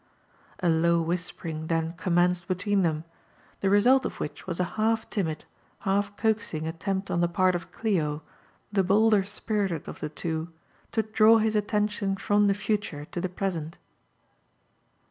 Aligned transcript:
A 0.61 0.67
low 0.67 0.99
whispering 0.99 1.67
then 1.67 1.93
commenced 1.93 2.47
between 2.47 2.81
them, 2.81 3.03
the 3.59 3.69
result 3.69 4.03
of 4.03 4.19
which 4.19 4.47
was 4.47 4.59
a 4.59 4.63
half 4.73 5.07
timid, 5.11 5.45
half 5.81 6.17
coaxing 6.17 6.65
attempt 6.65 7.11
on 7.11 7.21
the 7.21 7.27
part 7.27 7.53
of 7.53 7.71
Clio, 7.71 8.23
the 8.71 8.81
bolder 8.81 9.23
spirited 9.23 9.87
of 9.87 9.99
the 9.99 10.09
two, 10.09 10.51
to 10.91 11.03
draw 11.03 11.37
his 11.37 11.55
attention 11.55 12.17
from 12.17 12.47
the 12.47 12.55
future 12.55 13.05
to 13.11 13.21
the 13.21 13.29
pre 13.29 13.51
sent. 13.51 13.77